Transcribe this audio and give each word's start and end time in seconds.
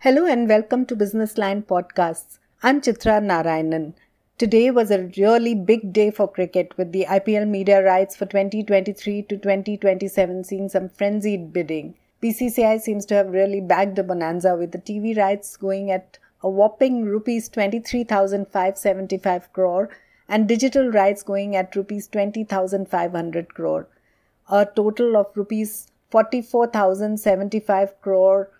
Hello 0.00 0.26
and 0.26 0.46
welcome 0.46 0.84
to 0.84 0.94
Business 0.94 1.38
Line 1.38 1.62
Podcasts. 1.62 2.38
I'm 2.62 2.82
Chitra 2.82 3.18
Narayanan. 3.18 3.94
Today 4.36 4.70
was 4.70 4.90
a 4.90 5.10
really 5.16 5.54
big 5.54 5.94
day 5.94 6.10
for 6.10 6.28
cricket 6.28 6.76
with 6.76 6.92
the 6.92 7.06
IPL 7.08 7.48
media 7.48 7.82
rights 7.82 8.14
for 8.14 8.26
2023 8.26 9.22
to 9.22 9.38
2027 9.38 10.44
seeing 10.44 10.68
some 10.68 10.90
frenzied 10.90 11.50
bidding. 11.50 11.94
BCCI 12.22 12.78
seems 12.78 13.06
to 13.06 13.14
have 13.14 13.30
really 13.30 13.62
bagged 13.62 13.98
a 13.98 14.04
bonanza 14.04 14.54
with 14.54 14.72
the 14.72 14.78
TV 14.78 15.16
rights 15.16 15.56
going 15.56 15.90
at 15.90 16.18
a 16.42 16.50
whopping 16.50 17.06
rupees 17.06 17.48
23,575 17.48 19.50
crore 19.54 19.88
and 20.28 20.46
digital 20.46 20.90
rights 20.90 21.22
going 21.22 21.56
at 21.56 21.74
rupees 21.74 22.06
20,500 22.06 23.54
crore. 23.54 23.88
A 24.50 24.66
total 24.66 25.16
of 25.16 25.34
rupees 25.34 25.90
44,075 26.10 27.98
crore 28.02 28.50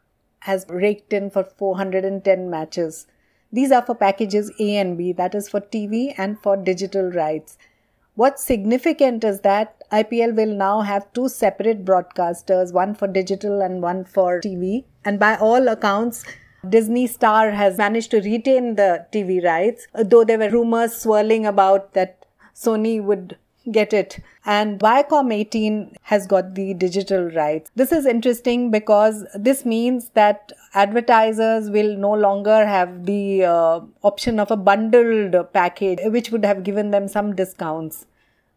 has 0.40 0.66
raked 0.68 1.12
in 1.12 1.30
for 1.30 1.44
410 1.44 2.50
matches. 2.50 3.06
These 3.52 3.72
are 3.72 3.82
for 3.82 3.94
packages 3.94 4.52
A 4.58 4.76
and 4.76 4.98
B, 4.98 5.12
that 5.12 5.34
is 5.34 5.48
for 5.48 5.60
TV 5.60 6.14
and 6.16 6.38
for 6.40 6.56
digital 6.56 7.10
rights. 7.10 7.58
What's 8.14 8.42
significant 8.42 9.24
is 9.24 9.40
that 9.40 9.82
IPL 9.92 10.34
will 10.34 10.54
now 10.54 10.80
have 10.80 11.12
two 11.12 11.28
separate 11.28 11.84
broadcasters, 11.84 12.72
one 12.72 12.94
for 12.94 13.06
digital 13.06 13.60
and 13.60 13.82
one 13.82 14.04
for 14.04 14.40
TV. 14.40 14.84
And 15.04 15.18
by 15.18 15.36
all 15.36 15.68
accounts, 15.68 16.24
Disney 16.68 17.06
Star 17.06 17.50
has 17.50 17.76
managed 17.76 18.10
to 18.12 18.20
retain 18.20 18.74
the 18.76 19.06
TV 19.12 19.44
rights, 19.44 19.86
though 19.94 20.24
there 20.24 20.38
were 20.38 20.50
rumors 20.50 20.96
swirling 20.96 21.46
about 21.46 21.92
that 21.92 22.24
Sony 22.54 23.02
would 23.02 23.36
get 23.70 23.92
it. 23.92 24.20
And 24.44 24.78
Viacom 24.78 25.32
18 25.32 25.96
has 26.02 26.26
got 26.26 26.54
the 26.54 26.74
digital 26.74 27.30
rights. 27.30 27.70
This 27.74 27.92
is 27.92 28.06
interesting 28.06 28.70
because 28.70 29.26
this 29.34 29.64
means 29.64 30.10
that 30.14 30.52
advertisers 30.74 31.70
will 31.70 31.96
no 31.96 32.12
longer 32.12 32.66
have 32.66 33.06
the 33.06 33.44
uh, 33.44 33.80
option 34.02 34.38
of 34.38 34.50
a 34.50 34.56
bundled 34.56 35.52
package, 35.52 35.98
which 36.04 36.30
would 36.30 36.44
have 36.44 36.62
given 36.64 36.90
them 36.90 37.08
some 37.08 37.34
discounts. 37.34 38.06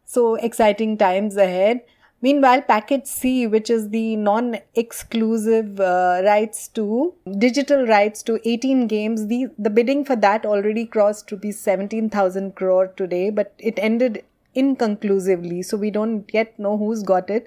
So 0.04 0.34
exciting 0.36 0.98
times 0.98 1.36
ahead. 1.36 1.82
Meanwhile, 2.22 2.62
package 2.62 3.06
C, 3.06 3.46
which 3.46 3.70
is 3.70 3.88
the 3.88 4.14
non 4.16 4.58
exclusive 4.74 5.80
uh, 5.80 6.20
rights 6.22 6.68
to 6.68 7.14
digital 7.38 7.86
rights 7.86 8.22
to 8.24 8.38
18 8.46 8.88
games, 8.88 9.28
the, 9.28 9.46
the 9.58 9.70
bidding 9.70 10.04
for 10.04 10.16
that 10.16 10.44
already 10.44 10.84
crossed 10.84 11.32
rupees 11.32 11.58
17,000 11.58 12.54
crore 12.54 12.88
today, 12.88 13.30
but 13.30 13.54
it 13.58 13.78
ended 13.78 14.22
inconclusively. 14.54 15.62
So 15.62 15.76
we 15.76 15.90
don't 15.90 16.28
yet 16.32 16.58
know 16.58 16.76
who's 16.76 17.02
got 17.02 17.30
it. 17.30 17.46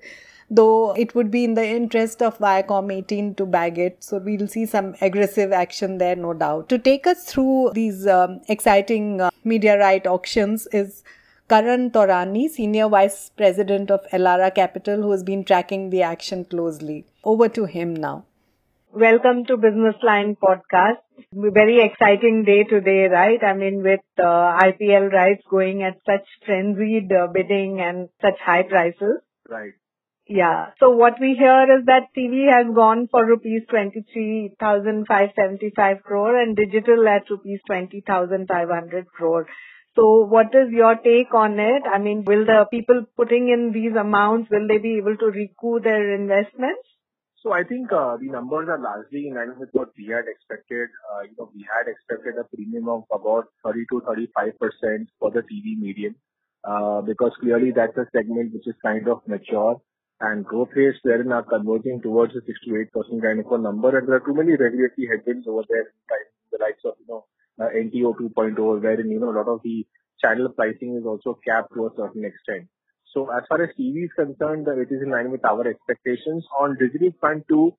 Though 0.49 0.91
it 0.93 1.15
would 1.15 1.31
be 1.31 1.43
in 1.43 1.55
the 1.55 1.65
interest 1.65 2.21
of 2.21 2.37
Viacom 2.37 2.93
18 2.93 3.35
to 3.35 3.45
bag 3.45 3.77
it. 3.79 4.03
So 4.03 4.17
we'll 4.17 4.47
see 4.47 4.65
some 4.65 4.95
aggressive 5.01 5.51
action 5.51 5.97
there, 5.97 6.15
no 6.15 6.33
doubt. 6.33 6.69
To 6.69 6.77
take 6.77 7.07
us 7.07 7.25
through 7.25 7.71
these 7.73 8.05
um, 8.07 8.41
exciting 8.47 9.21
uh, 9.21 9.31
media 9.43 9.79
right 9.79 10.05
auctions 10.05 10.67
is 10.71 11.03
Karan 11.49 11.91
Taurani, 11.91 12.49
Senior 12.49 12.89
Vice 12.89 13.31
President 13.35 13.91
of 13.91 14.01
Elara 14.11 14.53
Capital, 14.53 15.01
who 15.01 15.11
has 15.11 15.23
been 15.23 15.43
tracking 15.43 15.89
the 15.89 16.01
action 16.01 16.45
closely. 16.45 17.05
Over 17.23 17.49
to 17.49 17.65
him 17.65 17.93
now. 17.95 18.25
Welcome 18.91 19.45
to 19.45 19.57
Business 19.57 19.95
Line 20.03 20.37
Podcast. 20.41 21.02
Very 21.31 21.79
exciting 21.81 22.43
day 22.43 22.63
today, 22.63 23.07
right? 23.07 23.41
I 23.43 23.53
mean, 23.53 23.83
with 23.83 24.01
uh, 24.17 24.57
IPL 24.59 25.11
rights 25.11 25.43
going 25.49 25.83
at 25.83 25.99
such 26.05 26.27
frenzied 26.45 27.11
uh, 27.11 27.27
bidding 27.33 27.81
and 27.81 28.09
such 28.21 28.39
high 28.39 28.63
prices. 28.63 29.21
Right. 29.49 29.73
Yeah. 30.27 30.67
So 30.79 30.91
what 30.91 31.19
we 31.19 31.35
hear 31.37 31.63
is 31.77 31.85
that 31.85 32.07
TV 32.17 32.49
has 32.49 32.73
gone 32.73 33.09
for 33.11 33.25
rupees 33.25 33.63
23,575 33.69 36.03
crore 36.03 36.41
and 36.41 36.55
digital 36.55 37.05
at 37.07 37.29
rupees 37.29 37.59
20,500 37.67 39.07
crore. 39.07 39.45
So 39.95 40.25
what 40.25 40.55
is 40.55 40.71
your 40.71 40.95
take 40.95 41.31
on 41.33 41.59
it? 41.59 41.83
I 41.85 41.99
mean, 41.99 42.23
will 42.25 42.45
the 42.45 42.65
people 42.71 43.05
putting 43.15 43.49
in 43.49 43.71
these 43.73 43.95
amounts, 43.95 44.49
will 44.49 44.67
they 44.67 44.79
be 44.79 44.97
able 44.97 45.15
to 45.17 45.25
recoup 45.25 45.83
their 45.83 46.15
investments? 46.15 46.87
So 47.43 47.51
I 47.51 47.63
think 47.63 47.91
uh, 47.91 48.15
the 48.15 48.29
numbers 48.31 48.69
are 48.69 48.79
largely 48.79 49.27
in 49.27 49.35
line 49.35 49.59
with 49.59 49.67
what 49.73 49.89
we 49.97 50.07
had 50.07 50.31
expected. 50.31 50.87
Uh, 51.11 51.23
you 51.23 51.35
know, 51.37 51.51
we 51.53 51.67
had 51.67 51.91
expected 51.91 52.39
a 52.39 52.45
premium 52.55 52.87
of 52.87 53.03
about 53.11 53.47
30 53.65 53.83
to 53.91 54.01
35 54.07 54.59
percent 54.59 55.09
for 55.19 55.29
the 55.29 55.41
TV 55.41 55.77
medium, 55.77 56.15
uh, 56.63 57.01
because 57.01 57.33
clearly 57.41 57.71
that's 57.75 57.97
a 57.97 58.07
segment 58.15 58.53
which 58.53 58.65
is 58.65 58.75
kind 58.81 59.09
of 59.09 59.19
mature 59.27 59.75
and 60.21 60.45
growth 60.45 60.69
rates 60.73 60.99
therein 61.03 61.33
are 61.33 61.43
converging 61.43 62.01
towards 62.01 62.33
a 62.33 62.41
6 62.45 62.59
to 62.65 62.79
8 62.79 62.91
percent 62.93 63.21
kind 63.21 63.39
of 63.41 63.51
a 63.51 63.57
number. 63.57 63.97
And 63.97 64.07
there 64.07 64.15
are 64.15 64.25
too 64.25 64.33
many 64.33 64.55
regulatory 64.55 65.09
headwinds 65.11 65.45
over 65.45 65.63
there, 65.67 65.91
in 65.91 66.47
the 66.53 66.59
likes 66.63 66.85
of 66.85 66.95
you 66.99 67.07
know 67.11 67.25
NTO 67.59 68.15
2.0, 68.23 68.81
wherein 68.81 69.11
you 69.11 69.19
know 69.19 69.31
a 69.31 69.37
lot 69.39 69.49
of 69.49 69.59
the 69.65 69.85
channel 70.23 70.47
pricing 70.47 70.95
is 70.95 71.05
also 71.05 71.37
capped 71.45 71.73
to 71.73 71.87
a 71.87 71.95
certain 71.97 72.23
extent. 72.23 72.69
So 73.13 73.29
as 73.29 73.43
far 73.47 73.61
as 73.61 73.69
TV 73.79 74.05
is 74.05 74.13
concerned, 74.17 74.67
it 74.67 74.91
is 74.91 75.01
in 75.03 75.11
line 75.11 75.29
with 75.29 75.45
our 75.45 75.67
expectations. 75.67 76.43
On 76.59 76.75
digital 76.79 77.11
front 77.19 77.45
too, 77.47 77.77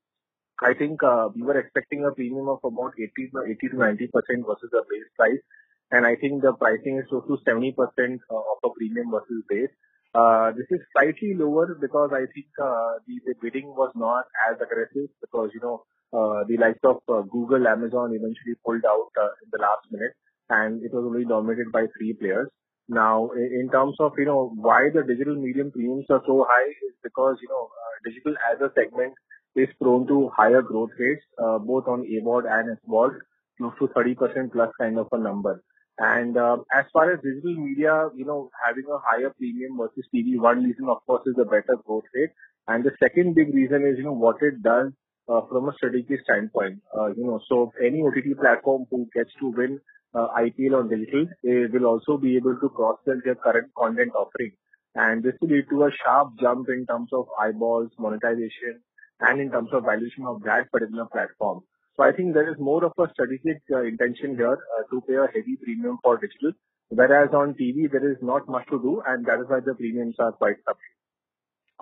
I 0.63 0.75
think 0.75 1.03
uh, 1.03 1.29
we 1.35 1.43
were 1.43 1.59
expecting 1.59 2.05
a 2.05 2.15
premium 2.15 2.49
of 2.49 2.61
about 2.63 2.95
80 2.97 3.31
to 3.71 3.77
90 3.77 4.07
percent 4.15 4.47
versus 4.47 4.71
the 4.71 4.85
base 4.89 5.11
price, 5.19 5.43
and 5.91 6.07
I 6.07 6.15
think 6.15 6.43
the 6.43 6.53
pricing 6.53 7.03
is 7.03 7.11
close 7.11 7.27
to 7.27 7.39
70 7.45 7.73
percent 7.73 8.21
uh, 8.31 8.39
of 8.39 8.59
a 8.63 8.71
premium 8.79 9.11
versus 9.11 9.43
base. 9.49 9.75
Uh, 10.15 10.53
this 10.53 10.71
is 10.71 10.79
slightly 10.95 11.35
lower 11.35 11.75
because 11.75 12.11
I 12.15 12.31
think 12.31 12.47
the, 12.57 13.35
bidding 13.43 13.75
was 13.75 13.91
not 13.97 14.27
as 14.49 14.55
aggressive 14.63 15.11
because 15.21 15.51
you 15.53 15.61
know 15.61 15.83
the 16.13 16.57
likes 16.57 16.79
of 16.85 17.03
Google, 17.29 17.67
Amazon 17.67 18.15
eventually 18.15 18.55
pulled 18.65 18.87
out 18.87 19.11
in 19.43 19.51
the 19.51 19.59
last 19.59 19.91
minute, 19.91 20.15
and 20.49 20.85
it 20.85 20.95
was 20.95 21.03
only 21.03 21.25
dominated 21.25 21.73
by 21.73 21.87
three 21.99 22.13
players. 22.13 22.47
Now, 22.89 23.31
in 23.33 23.71
terms 23.73 23.97
of, 23.99 24.13
you 24.19 24.27
know, 24.27 24.53
why 24.57 24.91
the 24.93 25.03
digital 25.03 25.35
medium 25.37 25.73
premiums 25.73 26.07
are 26.11 26.23
so 26.27 26.47
high 26.49 26.69
is 26.69 26.95
because, 27.03 27.37
you 27.41 27.49
know, 27.49 27.65
uh, 27.65 27.95
digital 28.05 28.35
as 28.53 28.61
a 28.61 28.73
segment 28.75 29.15
is 29.57 29.69
prone 29.81 30.07
to 30.09 30.31
higher 30.37 30.61
growth 30.61 30.91
rates, 30.99 31.25
uh, 31.43 31.59
both 31.59 31.87
on 31.89 32.03
AVOD 32.03 32.45
and 32.51 32.77
SVOD, 32.85 33.19
close 33.57 33.73
to 33.79 33.89
30% 33.89 34.53
plus 34.53 34.71
kind 34.79 34.99
of 34.99 35.09
a 35.13 35.19
number. 35.19 35.63
And 35.99 36.37
uh, 36.37 36.59
as 36.75 36.85
far 36.93 37.13
as 37.13 37.21
digital 37.23 37.55
media, 37.55 38.09
you 38.17 38.25
know, 38.25 38.51
having 38.67 38.85
a 38.91 38.99
higher 38.99 39.33
premium 39.39 39.79
versus 39.79 40.07
TV, 40.15 40.39
one 40.39 40.65
reason, 40.65 40.87
of 40.89 40.99
course, 41.07 41.23
is 41.27 41.37
the 41.37 41.45
better 41.45 41.77
growth 41.87 42.05
rate. 42.15 42.31
And 42.67 42.85
the 42.85 42.91
second 43.03 43.35
big 43.35 43.55
reason 43.55 43.87
is, 43.87 43.97
you 43.97 44.05
know, 44.05 44.13
what 44.13 44.43
it 44.43 44.63
does 44.63 44.93
from 45.27 45.69
a 45.69 45.73
strategic 45.77 46.21
standpoint. 46.25 46.81
Uh, 46.97 47.09
you 47.09 47.25
know, 47.25 47.41
so 47.49 47.73
any 47.83 48.03
OTT 48.03 48.39
platform 48.41 48.87
who 48.91 49.09
gets 49.15 49.31
to 49.41 49.51
win 49.57 49.81
uh, 50.15 50.29
IPL 50.39 50.79
on 50.79 50.89
digital, 50.89 51.27
they 51.43 51.67
will 51.73 51.87
also 51.87 52.17
be 52.17 52.37
able 52.37 52.57
to 52.61 52.69
cross-sell 52.69 53.21
their 53.25 53.35
current 53.35 53.71
content 53.77 54.13
offering. 54.15 54.53
And 54.95 55.23
this 55.23 55.35
will 55.41 55.49
lead 55.49 55.67
to 55.71 55.85
a 55.85 55.91
sharp 56.05 56.39
jump 56.41 56.69
in 56.69 56.87
terms 56.87 57.09
of 57.13 57.27
eyeballs, 57.41 57.91
monetization, 57.99 58.81
and 59.21 59.41
in 59.41 59.51
terms 59.51 59.71
of 59.73 59.85
valuation 59.85 60.25
of 60.27 60.43
that 60.43 60.71
particular 60.71 61.07
platform. 61.07 61.63
So 61.97 62.03
I 62.03 62.13
think 62.13 62.35
there 62.35 62.51
is 62.51 62.59
more 62.59 62.85
of 62.85 62.93
a 62.99 63.11
strategic 63.13 63.63
uh, 63.73 63.83
intention 63.83 64.37
here 64.37 64.59
uh, 64.59 64.83
to 64.91 65.01
pay 65.07 65.15
a 65.15 65.27
heavy 65.27 65.57
premium 65.63 65.99
for 66.03 66.19
digital, 66.19 66.53
whereas 66.89 67.31
on 67.33 67.55
TV 67.55 67.91
there 67.91 68.11
is 68.11 68.19
not 68.21 68.49
much 68.49 68.67
to 68.71 68.83
do, 68.83 69.03
and 69.07 69.25
that 69.27 69.39
is 69.41 69.47
why 69.49 69.61
the 69.65 69.75
premiums 69.75 70.17
are 70.19 70.33
quite 70.33 70.57
substantial. 70.67 71.04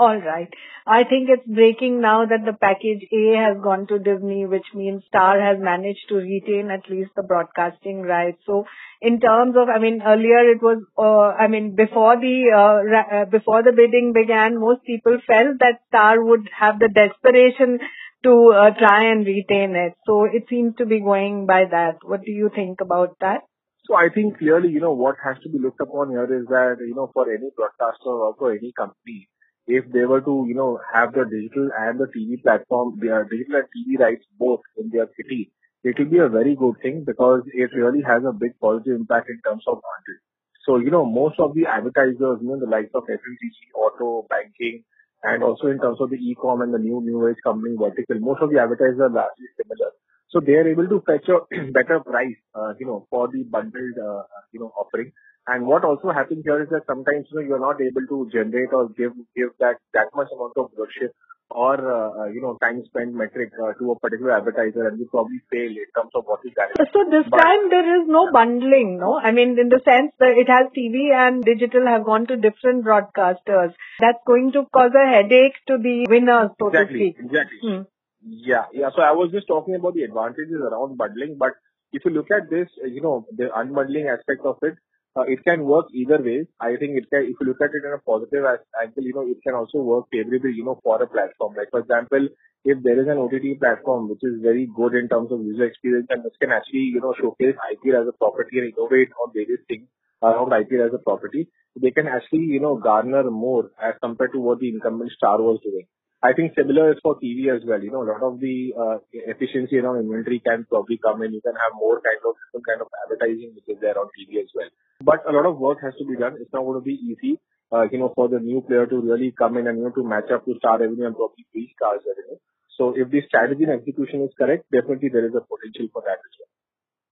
All 0.02 0.20
right. 0.20 0.52
I 0.84 1.04
think 1.04 1.28
it's 1.30 1.46
breaking 1.46 2.00
now 2.00 2.26
that 2.26 2.44
the 2.44 2.52
package 2.52 3.02
A 3.12 3.36
has 3.36 3.56
gone 3.62 3.86
to 3.86 4.00
Disney, 4.00 4.46
which 4.46 4.66
means 4.74 5.04
Star 5.06 5.40
has 5.40 5.60
managed 5.60 6.08
to 6.08 6.16
retain 6.16 6.72
at 6.72 6.90
least 6.90 7.12
the 7.14 7.22
broadcasting 7.22 8.02
rights. 8.02 8.38
So 8.44 8.64
in 9.00 9.20
terms 9.20 9.54
of, 9.56 9.68
I 9.68 9.78
mean, 9.78 10.02
earlier 10.04 10.40
it 10.50 10.60
was, 10.60 10.82
uh, 10.98 11.40
I 11.40 11.46
mean, 11.46 11.76
before 11.76 12.16
the, 12.16 12.50
uh, 12.50 12.80
uh, 13.16 13.24
before 13.26 13.62
the 13.62 13.70
bidding 13.70 14.12
began, 14.12 14.58
most 14.58 14.82
people 14.82 15.18
felt 15.24 15.60
that 15.60 15.82
Star 15.86 16.20
would 16.20 16.50
have 16.58 16.80
the 16.80 16.88
desperation 16.88 17.78
to 18.24 18.52
uh, 18.58 18.70
try 18.76 19.04
and 19.12 19.24
retain 19.24 19.76
it. 19.76 19.94
So 20.04 20.24
it 20.24 20.46
seems 20.50 20.74
to 20.78 20.86
be 20.86 20.98
going 20.98 21.46
by 21.46 21.66
that. 21.70 21.98
What 22.02 22.24
do 22.24 22.32
you 22.32 22.50
think 22.52 22.80
about 22.80 23.20
that? 23.20 23.42
So 23.86 23.94
I 23.94 24.08
think 24.12 24.38
clearly, 24.38 24.70
you 24.70 24.80
know, 24.80 24.94
what 24.94 25.14
has 25.24 25.36
to 25.44 25.48
be 25.48 25.60
looked 25.60 25.80
upon 25.80 26.10
here 26.10 26.24
is 26.24 26.46
that, 26.48 26.78
you 26.80 26.94
know, 26.96 27.10
for 27.14 27.30
any 27.30 27.50
broadcaster 27.54 28.10
or 28.10 28.34
for 28.36 28.50
any 28.50 28.72
company, 28.76 29.28
if 29.66 29.84
they 29.92 30.04
were 30.04 30.20
to, 30.20 30.44
you 30.48 30.54
know, 30.54 30.78
have 30.92 31.12
the 31.12 31.24
digital 31.24 31.70
and 31.78 31.98
the 31.98 32.06
TV 32.06 32.42
platform, 32.42 32.98
the 32.98 33.26
digital 33.30 33.62
and 33.62 33.68
TV 33.70 33.98
rights 33.98 34.24
both 34.38 34.60
in 34.76 34.90
their 34.90 35.08
city, 35.16 35.52
it 35.84 35.98
will 35.98 36.10
be 36.10 36.18
a 36.18 36.28
very 36.28 36.54
good 36.54 36.76
thing 36.82 37.04
because 37.04 37.42
it 37.52 37.70
really 37.74 38.02
has 38.02 38.22
a 38.24 38.32
big 38.32 38.58
positive 38.60 38.96
impact 38.96 39.28
in 39.30 39.40
terms 39.44 39.64
of 39.66 39.82
content. 39.82 40.20
So, 40.66 40.76
you 40.78 40.90
know, 40.90 41.04
most 41.04 41.40
of 41.40 41.54
the 41.54 41.66
advertisers, 41.66 42.38
you 42.40 42.48
know, 42.48 42.58
the 42.58 42.70
likes 42.70 42.94
of 42.94 43.02
FMCG, 43.02 43.74
auto, 43.74 44.26
banking, 44.30 44.84
and 45.22 45.42
also 45.42 45.68
in 45.68 45.78
terms 45.78 45.98
of 46.00 46.10
the 46.10 46.16
e-com 46.16 46.62
and 46.62 46.74
the 46.74 46.78
new 46.78 47.00
new 47.00 47.26
age 47.28 47.38
company 47.42 47.74
vertical, 47.78 48.18
most 48.20 48.42
of 48.42 48.50
the 48.50 48.60
advertisers 48.60 49.00
are 49.00 49.10
largely 49.10 49.46
similar. 49.58 49.90
So 50.30 50.40
they 50.40 50.54
are 50.54 50.66
able 50.66 50.88
to 50.88 51.02
fetch 51.06 51.28
a 51.28 51.42
better 51.72 52.00
price, 52.00 52.38
uh, 52.54 52.74
you 52.78 52.86
know, 52.86 53.06
for 53.10 53.28
the 53.28 53.42
bundled, 53.42 53.98
uh, 53.98 54.22
you 54.52 54.60
know, 54.60 54.72
offering. 54.78 55.12
And 55.46 55.66
what 55.66 55.84
also 55.84 56.10
happens 56.10 56.44
here 56.44 56.62
is 56.62 56.68
that 56.70 56.86
sometimes, 56.86 57.26
you 57.30 57.40
know, 57.40 57.46
you're 57.46 57.60
not 57.60 57.80
able 57.80 58.06
to 58.06 58.30
generate 58.32 58.72
or 58.72 58.88
give 58.90 59.12
give 59.34 59.50
that 59.58 59.76
that 59.92 60.08
much 60.14 60.28
amount 60.32 60.54
of 60.56 60.70
viewership 60.70 61.10
or 61.54 61.74
uh, 61.76 62.26
you 62.28 62.40
know 62.40 62.56
time 62.62 62.82
spent 62.86 63.14
metric 63.14 63.50
uh, 63.62 63.72
to 63.78 63.92
a 63.92 63.98
particular 63.98 64.36
advertiser 64.36 64.88
and 64.88 64.98
you 64.98 65.06
probably 65.10 65.40
fail 65.50 65.68
in 65.70 65.88
terms 65.96 66.10
of 66.14 66.24
what 66.26 66.40
is 66.44 66.52
that. 66.56 66.70
So 66.92 67.04
this 67.10 67.26
but, 67.28 67.38
time 67.38 67.70
there 67.70 68.00
is 68.00 68.08
no 68.08 68.30
bundling, 68.32 68.98
no? 68.98 69.18
I 69.18 69.32
mean 69.32 69.58
in 69.58 69.68
the 69.68 69.80
sense 69.84 70.12
that 70.18 70.38
it 70.38 70.48
has 70.48 70.70
TV 70.76 71.12
and 71.12 71.42
digital 71.42 71.86
have 71.86 72.04
gone 72.04 72.26
to 72.28 72.36
different 72.36 72.84
broadcasters. 72.84 73.74
That's 74.00 74.22
going 74.26 74.52
to 74.52 74.64
cause 74.72 74.92
a 74.94 75.06
headache 75.06 75.58
to 75.68 75.78
the 75.78 76.06
winners, 76.08 76.50
so 76.58 76.68
exactly, 76.68 77.12
to 77.12 77.18
speak. 77.18 77.26
Exactly. 77.26 77.58
Hmm. 77.62 77.82
Yeah, 78.24 78.64
yeah. 78.72 78.90
So 78.94 79.02
I 79.02 79.12
was 79.12 79.32
just 79.32 79.48
talking 79.48 79.74
about 79.74 79.94
the 79.94 80.04
advantages 80.04 80.60
around 80.60 80.96
bundling, 80.96 81.36
but 81.38 81.52
if 81.92 82.04
you 82.04 82.12
look 82.12 82.30
at 82.30 82.48
this, 82.48 82.68
you 82.86 83.02
know, 83.02 83.26
the 83.36 83.48
unbundling 83.50 84.06
aspect 84.06 84.46
of 84.46 84.56
it, 84.62 84.74
uh, 85.16 85.22
it 85.28 85.44
can 85.44 85.64
work 85.64 85.86
either 85.92 86.22
way. 86.22 86.46
I 86.60 86.76
think 86.76 86.96
it 86.96 87.10
can, 87.10 87.22
if 87.24 87.36
you 87.40 87.46
look 87.46 87.60
at 87.60 87.74
it 87.74 87.84
in 87.84 87.92
a 87.92 87.98
positive 87.98 88.44
angle, 88.80 89.04
you 89.04 89.12
know, 89.14 89.26
it 89.28 89.38
can 89.44 89.54
also 89.54 89.78
work 89.78 90.06
favorably, 90.10 90.52
you 90.54 90.64
know, 90.64 90.80
for 90.82 91.02
a 91.02 91.06
platform. 91.06 91.54
Like, 91.56 91.70
for 91.70 91.80
example, 91.80 92.28
if 92.64 92.82
there 92.82 93.00
is 93.00 93.08
an 93.08 93.18
OTT 93.18 93.60
platform 93.60 94.08
which 94.08 94.22
is 94.22 94.40
very 94.40 94.68
good 94.74 94.94
in 94.94 95.08
terms 95.08 95.32
of 95.32 95.42
user 95.42 95.64
experience 95.64 96.06
and 96.10 96.24
this 96.24 96.32
can 96.40 96.50
actually, 96.50 96.92
you 96.94 97.00
know, 97.00 97.14
showcase 97.20 97.56
IP 97.72 97.94
as 97.94 98.08
a 98.08 98.16
property 98.16 98.58
and 98.58 98.72
innovate 98.72 99.10
on 99.20 99.32
various 99.34 99.60
things 99.68 99.88
around 100.22 100.52
IP 100.52 100.80
as 100.80 100.94
a 100.94 101.02
property, 101.02 101.48
they 101.80 101.90
can 101.90 102.06
actually, 102.06 102.46
you 102.48 102.60
know, 102.60 102.76
garner 102.76 103.28
more 103.30 103.70
as 103.82 103.94
compared 104.00 104.32
to 104.32 104.40
what 104.40 104.60
the 104.60 104.68
incumbent 104.68 105.10
star 105.10 105.42
was 105.42 105.58
doing. 105.62 105.86
I 106.22 106.32
think 106.32 106.54
similar 106.54 106.92
is 106.92 106.98
for 107.02 107.18
TV 107.18 107.50
as 107.50 107.66
well. 107.66 107.82
You 107.82 107.90
know, 107.90 108.06
a 108.06 108.10
lot 108.14 108.22
of 108.22 108.38
the 108.38 108.72
uh, 108.78 108.98
efficiency 109.12 109.78
around 109.78 110.06
inventory 110.06 110.38
can 110.38 110.64
probably 110.70 110.98
come 111.02 111.22
in. 111.22 111.34
You 111.34 111.42
can 111.42 111.58
have 111.58 111.74
more 111.74 111.98
kind 111.98 112.22
of 112.22 112.38
different 112.38 112.66
kind 112.66 112.80
of 112.80 112.88
advertising 113.02 113.58
which 113.58 113.66
is 113.66 113.80
there 113.82 113.98
on 113.98 114.06
TV 114.14 114.38
as 114.38 114.46
well. 114.54 114.70
But 115.02 115.26
a 115.26 115.34
lot 115.34 115.50
of 115.50 115.58
work 115.58 115.82
has 115.82 115.94
to 115.98 116.06
be 116.06 116.14
done. 116.14 116.38
It's 116.38 116.52
not 116.52 116.62
going 116.62 116.78
to 116.78 116.84
be 116.84 116.94
easy, 116.94 117.42
uh, 117.74 117.90
you 117.90 117.98
know, 117.98 118.12
for 118.14 118.28
the 118.28 118.38
new 118.38 118.62
player 118.62 118.86
to 118.86 119.00
really 119.00 119.34
come 119.34 119.56
in 119.56 119.66
and, 119.66 119.78
you 119.78 119.84
know, 119.84 119.90
to 119.90 120.04
match 120.04 120.30
up 120.30 120.44
to 120.46 120.54
star 120.58 120.78
revenue 120.78 121.06
and 121.06 121.16
probably 121.16 121.42
beat 121.52 121.74
stars 121.74 122.06
revenue. 122.06 122.38
So 122.78 122.94
if 122.94 123.10
the 123.10 123.22
strategy 123.26 123.64
and 123.64 123.72
execution 123.72 124.22
is 124.22 124.30
correct, 124.38 124.70
definitely 124.70 125.10
there 125.10 125.26
is 125.26 125.34
a 125.34 125.42
potential 125.42 125.90
for 125.92 126.06
that 126.06 126.22
as 126.22 126.32
well. 126.38 126.52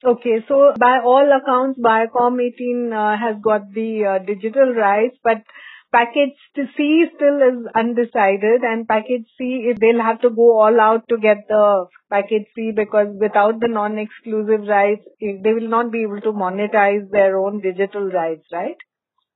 Okay, 0.02 0.40
so 0.48 0.72
by 0.78 1.02
all 1.04 1.28
accounts, 1.28 1.78
Viacom 1.78 2.40
18 2.40 2.92
uh, 2.92 3.18
has 3.18 3.36
got 3.42 3.70
the 3.74 4.06
uh, 4.06 4.24
digital 4.24 4.72
rights, 4.72 5.18
but 5.22 5.42
Package 5.92 6.36
C 6.54 7.04
still 7.16 7.38
is 7.42 7.66
undecided 7.74 8.62
and 8.62 8.86
package 8.86 9.26
C, 9.36 9.72
they'll 9.80 10.00
have 10.00 10.20
to 10.20 10.30
go 10.30 10.60
all 10.60 10.80
out 10.80 11.08
to 11.08 11.18
get 11.18 11.48
the 11.48 11.86
package 12.08 12.46
C 12.54 12.70
because 12.70 13.08
without 13.18 13.58
the 13.58 13.66
non-exclusive 13.66 14.68
rights, 14.68 15.02
they 15.20 15.52
will 15.52 15.68
not 15.68 15.90
be 15.90 16.02
able 16.02 16.20
to 16.20 16.32
monetize 16.32 17.10
their 17.10 17.38
own 17.38 17.60
digital 17.60 18.06
rights, 18.08 18.46
right? 18.52 18.76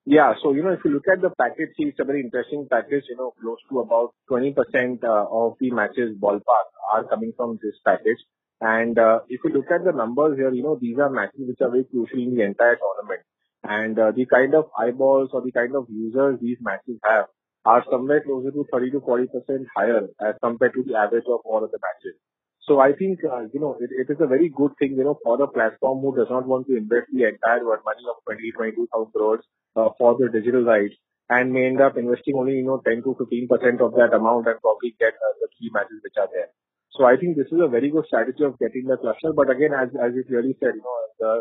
Yeah. 0.07 0.35
So, 0.43 0.53
you 0.53 0.63
know, 0.63 0.73
if 0.73 0.81
you 0.85 0.93
look 0.93 1.09
at 1.13 1.23
the 1.23 1.31
package 1.31 1.75
C, 1.77 1.87
it's 1.89 1.99
a 1.99 2.05
very 2.05 2.21
interesting 2.21 2.69
package, 2.71 3.05
you 3.09 3.17
know, 3.17 3.35
close 3.41 3.59
to 3.71 3.81
about 3.81 4.15
20% 4.31 4.55
uh, 5.03 5.27
of 5.33 5.57
the 5.59 5.73
matches 5.73 6.17
ballpark 6.21 6.71
are 6.93 7.05
coming 7.09 7.33
from 7.37 7.59
this 7.63 7.75
package. 7.85 8.23
And 8.61 8.97
uh, 8.97 9.21
if 9.29 9.41
you 9.43 9.51
look 9.51 9.71
at 9.75 9.85
the 9.85 9.93
numbers 9.93 10.39
here, 10.39 10.53
you 10.53 10.63
know, 10.63 10.79
these 10.81 10.99
are 10.99 11.11
matches 11.11 11.49
which 11.49 11.61
are 11.61 11.71
very 11.71 11.85
crucial 11.85 12.21
in 12.21 12.37
the 12.37 12.45
entire 12.45 12.79
tournament 12.79 13.27
and 13.65 13.99
uh, 13.99 14.13
the 14.13 14.27
kind 14.27 14.55
of 14.55 14.71
eyeballs 14.79 15.31
or 15.33 15.43
the 15.43 15.53
kind 15.53 15.75
of 15.75 15.87
users 15.89 16.39
these 16.41 16.59
matches 16.61 16.99
have 17.05 17.27
are 17.65 17.85
somewhere 17.91 18.23
closer 18.23 18.51
to 18.51 18.67
30 18.73 18.91
to 18.93 19.01
40 19.01 19.27
percent 19.27 19.67
higher 19.77 20.07
as 20.21 20.35
compared 20.43 20.75
to 20.75 20.85
the 20.87 20.97
average 20.97 21.25
of 21.29 21.41
all 21.45 21.65
of 21.65 21.71
the 21.71 21.79
matches. 21.81 22.19
So 22.67 22.81
I 22.81 22.93
think, 22.93 23.21
uh, 23.25 23.45
you 23.53 23.61
know, 23.61 23.77
it, 23.81 23.91
it 23.93 24.13
is 24.13 24.21
a 24.21 24.27
very 24.27 24.49
good 24.49 24.73
thing, 24.79 24.97
you 24.97 25.05
know, 25.05 25.19
for 25.23 25.37
the 25.37 25.47
platform 25.47 26.01
who 26.01 26.17
does 26.17 26.29
not 26.31 26.47
want 26.47 26.67
to 26.69 26.77
invest 26.77 27.13
the 27.13 27.29
entire 27.29 27.61
money 27.61 28.05
of 28.09 28.25
20, 28.25 28.53
22,000 28.57 29.13
crores 29.13 29.45
uh, 29.77 29.91
for 29.99 30.17
the 30.17 30.29
digital 30.33 30.65
rights 30.65 30.95
and 31.29 31.53
may 31.53 31.67
end 31.67 31.81
up 31.81 31.97
investing 31.97 32.37
only, 32.37 32.55
you 32.55 32.65
know, 32.65 32.81
10 32.85 33.03
to 33.05 33.17
15 33.21 33.49
percent 33.49 33.81
of 33.81 33.93
that 34.01 34.17
amount 34.17 34.49
and 34.49 34.61
probably 34.61 34.97
get 34.99 35.13
uh, 35.13 35.35
the 35.41 35.49
key 35.59 35.69
matches 35.73 36.01
which 36.05 36.17
are 36.17 36.29
there. 36.33 36.49
So 36.97 37.05
I 37.05 37.17
think 37.17 37.37
this 37.37 37.53
is 37.53 37.61
a 37.61 37.69
very 37.69 37.91
good 37.91 38.07
strategy 38.07 38.45
of 38.45 38.59
getting 38.59 38.87
the 38.87 38.97
cluster. 38.97 39.33
But 39.37 39.51
again, 39.51 39.73
as, 39.77 39.89
as 40.01 40.15
you 40.15 40.25
clearly 40.25 40.57
said, 40.61 40.77
you 40.77 40.85
know, 40.85 40.99
the 41.21 41.33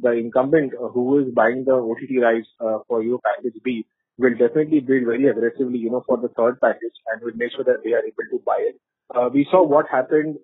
the 0.00 0.12
incumbent 0.12 0.72
who 0.94 1.18
is 1.20 1.34
buying 1.34 1.64
the 1.64 1.74
OTT 1.74 2.22
rights 2.22 2.48
uh, 2.60 2.78
for 2.88 3.02
your 3.02 3.18
package 3.20 3.60
B 3.64 3.86
will 4.18 4.32
definitely 4.36 4.80
bid 4.80 5.04
very 5.04 5.28
aggressively, 5.28 5.78
you 5.78 5.90
know, 5.90 6.04
for 6.06 6.18
the 6.18 6.28
third 6.28 6.60
package 6.60 6.96
and 7.08 7.22
will 7.22 7.36
make 7.36 7.52
sure 7.52 7.64
that 7.64 7.82
they 7.84 7.92
are 7.92 8.04
able 8.04 8.26
to 8.30 8.42
buy 8.44 8.58
it. 8.58 8.80
Uh, 9.14 9.28
we 9.32 9.46
saw 9.50 9.64
what 9.66 9.86
happened 9.90 10.36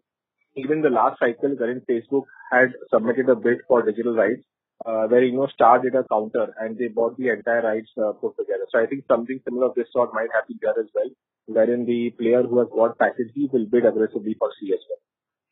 even 0.56 0.82
the 0.82 0.90
last 0.90 1.18
cycle 1.20 1.54
wherein 1.56 1.82
Facebook 1.88 2.24
had 2.50 2.72
submitted 2.92 3.28
a 3.28 3.36
bid 3.36 3.58
for 3.68 3.82
digital 3.82 4.14
rights, 4.14 4.42
uh, 4.86 5.06
where, 5.06 5.22
you 5.22 5.36
know, 5.36 5.46
Star 5.54 5.80
did 5.80 5.94
a 5.94 6.04
counter 6.04 6.54
and 6.60 6.76
they 6.76 6.88
bought 6.88 7.16
the 7.16 7.28
entire 7.28 7.62
rights 7.62 7.90
uh, 8.02 8.12
put 8.12 8.36
together. 8.36 8.66
So 8.70 8.80
I 8.80 8.86
think 8.86 9.04
something 9.06 9.40
similar 9.44 9.66
of 9.66 9.74
this 9.74 9.88
sort 9.92 10.12
might 10.14 10.32
happen 10.32 10.58
here 10.60 10.74
as 10.78 10.90
well, 10.94 11.10
wherein 11.46 11.86
the 11.86 12.10
player 12.18 12.42
who 12.42 12.58
has 12.58 12.68
bought 12.68 12.98
package 12.98 13.32
B 13.34 13.48
will 13.52 13.66
bid 13.66 13.86
aggressively 13.86 14.34
for 14.38 14.50
C 14.60 14.72
as 14.72 14.80
well. 14.88 14.97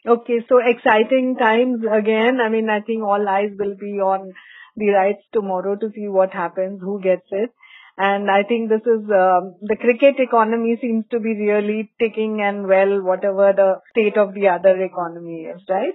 Okay, 0.06 0.38
so 0.48 0.58
exciting 0.62 1.34
times 1.36 1.82
again. 1.82 2.38
I 2.40 2.48
mean, 2.48 2.70
I 2.70 2.80
think 2.80 3.02
all 3.02 3.28
eyes 3.28 3.50
will 3.58 3.74
be 3.74 3.98
on 3.98 4.32
the 4.76 4.90
rights 4.90 5.24
tomorrow 5.32 5.74
to 5.74 5.90
see 5.96 6.06
what 6.06 6.32
happens, 6.32 6.80
who 6.80 7.00
gets 7.00 7.26
it. 7.30 7.50
And 7.98 8.30
I 8.30 8.44
think 8.44 8.68
this 8.68 8.86
is, 8.86 9.02
um, 9.10 9.56
the 9.62 9.74
cricket 9.74 10.20
economy 10.20 10.78
seems 10.80 11.06
to 11.10 11.18
be 11.18 11.34
really 11.34 11.90
ticking 11.98 12.40
and 12.40 12.68
well, 12.68 13.02
whatever 13.02 13.52
the 13.56 13.80
state 13.90 14.16
of 14.16 14.34
the 14.34 14.46
other 14.46 14.78
economy 14.84 15.48
is, 15.50 15.62
right? 15.68 15.94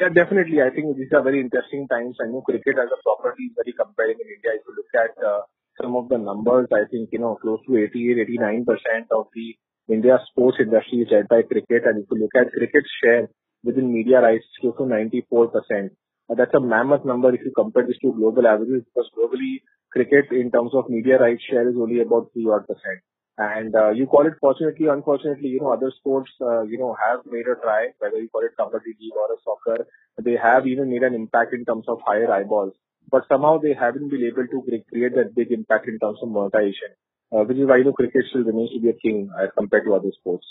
Yeah, 0.00 0.08
definitely. 0.08 0.62
I 0.62 0.70
think 0.70 0.96
these 0.96 1.12
are 1.14 1.22
very 1.22 1.38
interesting 1.38 1.86
times. 1.86 2.16
I 2.20 2.26
know 2.32 2.40
cricket 2.40 2.80
as 2.82 2.88
a 2.90 2.98
property 3.04 3.44
is 3.44 3.54
very 3.54 3.76
compelling 3.78 4.18
in 4.18 4.26
India. 4.26 4.58
If 4.58 4.66
you 4.66 4.74
look 4.74 4.90
at 4.96 5.12
uh, 5.22 5.42
some 5.80 5.94
of 5.94 6.08
the 6.08 6.18
numbers, 6.18 6.66
I 6.72 6.88
think, 6.90 7.10
you 7.12 7.20
know, 7.20 7.36
close 7.36 7.60
to 7.68 7.76
88, 7.76 8.26
89% 8.26 8.66
of 9.12 9.28
the 9.36 9.54
India 9.92 10.18
sports 10.32 10.56
industry 10.58 11.06
is 11.06 11.12
led 11.12 11.28
by 11.28 11.42
cricket. 11.42 11.84
And 11.86 12.02
if 12.02 12.10
you 12.10 12.26
look 12.26 12.34
at 12.34 12.50
cricket's 12.50 12.90
share 13.04 13.28
within 13.64 13.92
media 13.92 14.20
rights 14.20 14.44
close 14.60 14.74
to 14.78 14.84
94%. 14.84 15.90
That's 16.28 16.54
a 16.54 16.60
mammoth 16.60 17.04
number 17.04 17.34
if 17.34 17.40
you 17.44 17.52
compare 17.54 17.86
this 17.86 17.98
to 18.02 18.12
global 18.12 18.46
averages, 18.46 18.84
because 18.84 19.10
globally, 19.16 19.62
cricket 19.92 20.32
in 20.32 20.50
terms 20.50 20.72
of 20.74 20.88
media 20.88 21.18
rights 21.18 21.42
share 21.48 21.68
is 21.68 21.76
only 21.76 22.00
about 22.00 22.30
3 22.32 22.46
odd 22.48 22.66
percent. 22.66 23.00
And 23.38 23.74
uh, 23.74 23.90
you 23.90 24.06
call 24.06 24.26
it 24.26 24.34
fortunately, 24.40 24.88
unfortunately, 24.88 25.48
you 25.48 25.60
know, 25.60 25.72
other 25.72 25.90
sports, 25.98 26.30
uh, 26.40 26.62
you 26.62 26.78
know, 26.78 26.96
have 27.02 27.20
made 27.26 27.46
a 27.48 27.56
try, 27.60 27.88
whether 27.98 28.18
you 28.18 28.28
call 28.28 28.42
it 28.44 28.52
kabaddi 28.58 28.92
league 29.00 29.16
or 29.16 29.32
a 29.32 29.38
soccer, 29.42 29.86
they 30.22 30.36
have 30.36 30.66
even 30.66 30.90
made 30.90 31.02
an 31.02 31.14
impact 31.14 31.54
in 31.54 31.64
terms 31.64 31.84
of 31.88 31.98
higher 32.06 32.30
eyeballs. 32.30 32.74
But 33.10 33.24
somehow 33.28 33.58
they 33.58 33.74
haven't 33.74 34.10
been 34.10 34.24
able 34.24 34.46
to 34.46 34.82
create 34.90 35.14
that 35.16 35.34
big 35.34 35.50
impact 35.50 35.88
in 35.88 35.98
terms 35.98 36.18
of 36.22 36.28
monetization, 36.28 36.92
uh, 37.32 37.44
which 37.44 37.56
is 37.58 37.66
why, 37.66 37.78
you 37.78 37.84
know, 37.84 37.92
cricket 37.92 38.24
still 38.28 38.44
remains 38.44 38.70
to 38.72 38.80
be 38.80 38.90
a 38.90 38.92
king 38.92 39.30
as 39.42 39.48
compared 39.56 39.84
to 39.86 39.94
other 39.94 40.12
sports. 40.20 40.46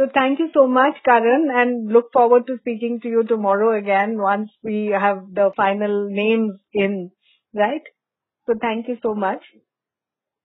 So 0.00 0.06
thank 0.14 0.38
you 0.38 0.48
so 0.54 0.66
much, 0.66 0.94
Karan, 1.04 1.50
and 1.52 1.92
look 1.92 2.10
forward 2.10 2.46
to 2.46 2.56
speaking 2.56 3.00
to 3.02 3.08
you 3.10 3.22
tomorrow 3.22 3.76
again 3.76 4.16
once 4.16 4.50
we 4.62 4.86
have 4.86 5.26
the 5.34 5.50
final 5.54 6.08
names 6.08 6.58
in, 6.72 7.10
right? 7.54 7.82
So 8.46 8.54
thank 8.58 8.88
you 8.88 8.96
so 9.02 9.14
much. 9.14 9.44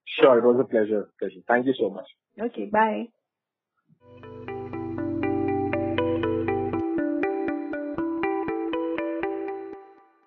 Sure, 0.03 0.39
it 0.39 0.43
was 0.43 0.59
a 0.59 0.65
pleasure. 0.65 1.09
Pleasure. 1.19 1.39
Thank 1.47 1.67
you 1.67 1.73
so 1.79 1.89
much. 1.89 2.05
Okay, 2.37 2.65
bye. 2.65 3.05